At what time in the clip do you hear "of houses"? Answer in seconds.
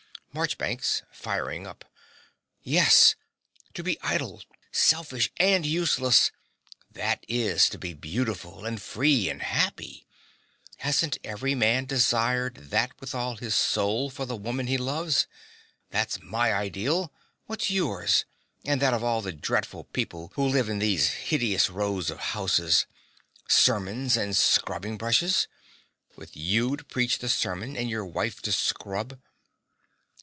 22.09-22.85